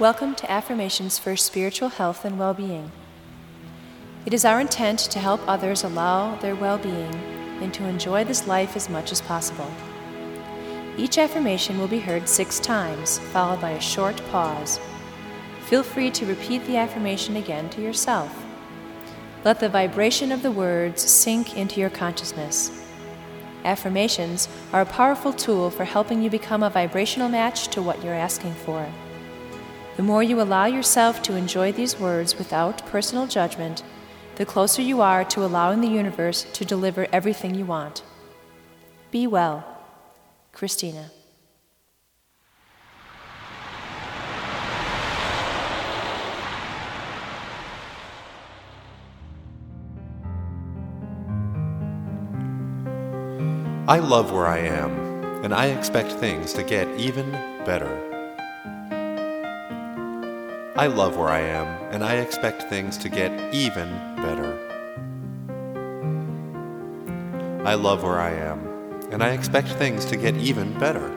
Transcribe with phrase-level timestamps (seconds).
[0.00, 2.90] Welcome to Affirmations for Spiritual Health and Well-Being.
[4.26, 7.14] It is our intent to help others allow their well-being
[7.62, 9.70] and to enjoy this life as much as possible.
[10.96, 14.80] Each affirmation will be heard six times, followed by a short pause.
[15.66, 18.44] Feel free to repeat the affirmation again to yourself.
[19.44, 22.84] Let the vibration of the words sink into your consciousness.
[23.64, 28.12] Affirmations are a powerful tool for helping you become a vibrational match to what you're
[28.12, 28.92] asking for.
[29.96, 33.84] The more you allow yourself to enjoy these words without personal judgment,
[34.34, 38.02] the closer you are to allowing the universe to deliver everything you want.
[39.12, 39.64] Be well.
[40.52, 41.10] Christina.
[53.86, 57.30] I love where I am, and I expect things to get even
[57.64, 58.13] better.
[60.76, 64.58] I love where I am, and I expect things to get even better.
[67.64, 68.58] I love where I am,
[69.12, 71.12] and I expect things to get even better.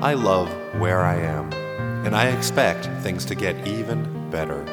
[0.00, 1.52] I love where I am,
[2.06, 4.64] and I expect things to get even better.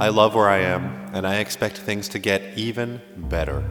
[0.00, 3.62] I love where I am, and I expect things to get even better.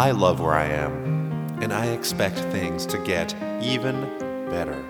[0.00, 4.00] I love where I am, and I expect things to get even
[4.48, 4.82] better.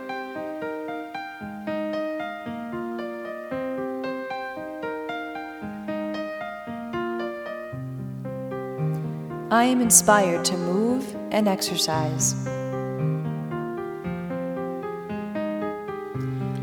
[9.51, 12.47] I am inspired to move and exercise.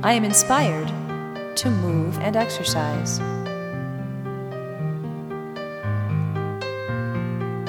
[0.03, 0.87] I am inspired
[1.57, 3.19] to move and exercise.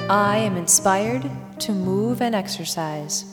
[0.09, 1.29] I am inspired
[1.59, 3.25] to move and exercise.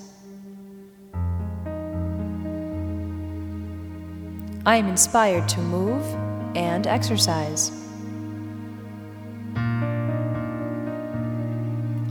[4.67, 6.05] I am inspired to move
[6.55, 7.71] and exercise.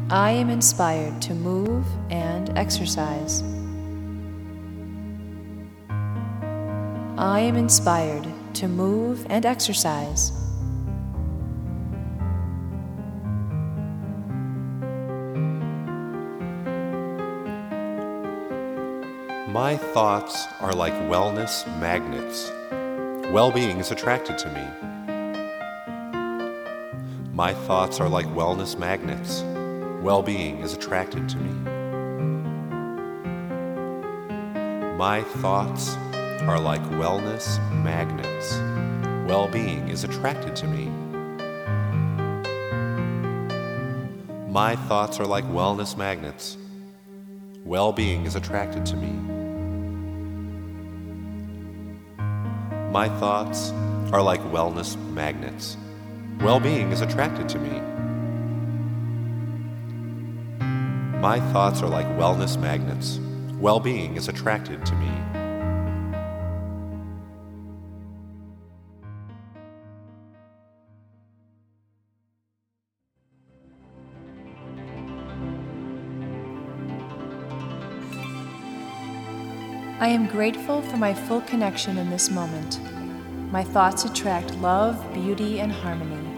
[0.09, 3.43] I am inspired to move and exercise.
[7.19, 10.44] I am inspired to move and exercise.
[19.55, 22.51] My thoughts are like wellness magnets.
[23.31, 24.67] Well being is attracted to me.
[27.31, 29.43] My thoughts are like wellness magnets.
[30.03, 31.53] Well being is attracted to me.
[34.97, 35.95] My thoughts
[36.41, 38.55] are like wellness magnets.
[39.25, 40.89] Well being is attracted to me.
[44.51, 46.57] My thoughts are like wellness magnets.
[47.63, 49.44] Well being is attracted to me.
[52.95, 53.71] My thoughts
[54.13, 55.75] are like wellness magnets.
[56.39, 57.81] Well being is attracted to me.
[61.19, 63.19] My thoughts are like wellness magnets.
[63.59, 65.34] Well being is attracted to me.
[80.05, 82.79] I am grateful for my full connection in this moment.
[83.51, 86.29] My thoughts attract love, beauty, and harmony.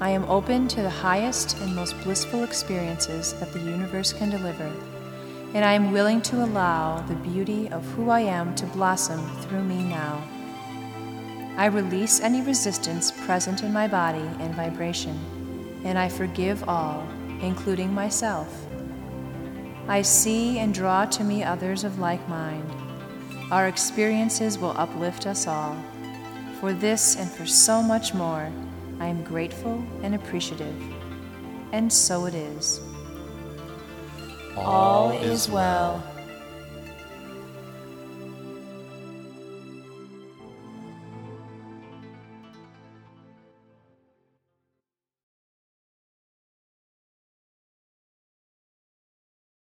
[0.00, 4.70] I am open to the highest and most blissful experiences that the universe can deliver,
[5.54, 9.64] and I am willing to allow the beauty of who I am to blossom through
[9.64, 10.22] me now.
[11.56, 15.18] I release any resistance present in my body and vibration,
[15.82, 17.04] and I forgive all,
[17.40, 18.68] including myself.
[19.92, 22.64] I see and draw to me others of like mind.
[23.50, 25.76] Our experiences will uplift us all.
[26.60, 28.50] For this and for so much more,
[29.00, 30.74] I am grateful and appreciative.
[31.72, 32.80] And so it is.
[34.56, 36.02] All is well.